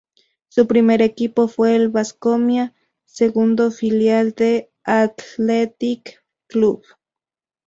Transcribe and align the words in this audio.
Su 0.47 0.65
primer 0.65 1.03
equipo 1.03 1.47
fue 1.47 1.75
el 1.75 1.89
Basconia, 1.89 2.73
segundo 3.05 3.69
filial 3.69 4.31
del 4.31 4.69
Athletic 4.83 6.25
Club. 6.47 6.81